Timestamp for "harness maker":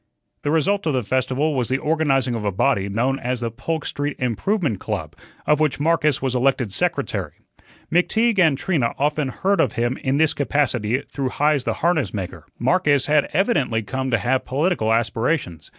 11.85-12.47